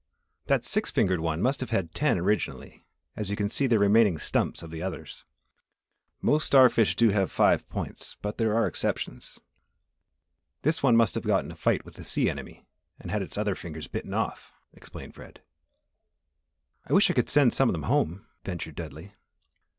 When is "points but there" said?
7.69-8.55